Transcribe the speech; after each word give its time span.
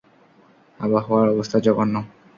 আবহাওয়ার 0.79 1.27
অবস্থা 1.33 1.57
জঘন্য! 1.65 1.95